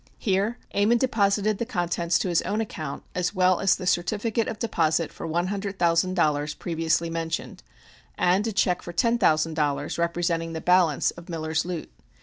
Here 0.17 0.57
Ammon 0.73 0.97
deposited 0.97 1.59
the 1.59 1.65
contents 1.67 2.17
to 2.17 2.27
his 2.29 2.41
own 2.41 2.59
account, 2.59 3.03
as 3.13 3.35
well 3.35 3.59
as 3.59 3.75
the 3.75 3.85
certificate 3.85 4.47
of 4.47 4.57
deposit 4.57 5.13
for 5.13 5.27
one 5.27 5.45
hundred 5.49 5.77
thousand 5.77 6.15
dollars 6.15 6.55
previously 6.55 7.11
mentioned, 7.11 7.61
and 8.17 8.47
a 8.47 8.51
check 8.51 8.81
for 8.81 8.93
ten 8.93 9.19
thousand 9.19 9.53
dollars, 9.53 9.99
representing 9.99 10.53
the 10.53 10.59
balance 10.59 11.11
of 11.11 11.29
Miller's 11.29 11.65
loot. 11.65 11.91